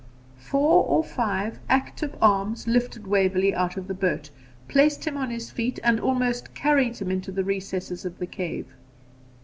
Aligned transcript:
Four 0.39 0.83
or 0.85 1.03
five 1.03 1.59
active 1.69 2.15
arms 2.23 2.65
lifted 2.67 3.05
Waverley 3.05 3.53
out 3.53 3.77
of 3.77 3.87
the 3.87 3.93
boat, 3.93 4.31
placed 4.67 5.05
him 5.05 5.15
on 5.15 5.29
his 5.29 5.51
feet, 5.51 5.79
and 5.83 5.99
almost 5.99 6.55
carried 6.55 6.97
him 6.97 7.11
into 7.11 7.31
the 7.31 7.43
recesses 7.43 8.03
of 8.03 8.17
the 8.17 8.25
cave. 8.25 8.65